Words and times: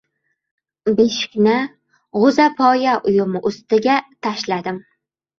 Beshikni 0.99 1.51
g‘o‘zapoya 2.23 2.93
uyumi 3.11 3.41
usti 3.51 3.79
tashladim. 4.29 4.81